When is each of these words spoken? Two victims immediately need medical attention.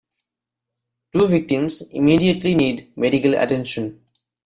Two 1.13 1.27
victims 1.27 1.83
immediately 1.91 2.55
need 2.55 2.91
medical 2.97 3.35
attention. 3.35 4.03